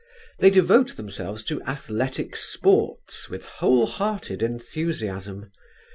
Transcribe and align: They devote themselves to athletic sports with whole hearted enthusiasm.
They 0.39 0.49
devote 0.49 0.97
themselves 0.97 1.43
to 1.43 1.61
athletic 1.61 2.35
sports 2.35 3.29
with 3.29 3.45
whole 3.45 3.85
hearted 3.85 4.41
enthusiasm. 4.41 5.51